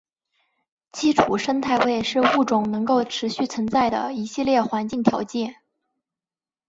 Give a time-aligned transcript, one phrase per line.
[0.91, 5.57] 基础生态位是物种能够持续存在的一系列环境条件。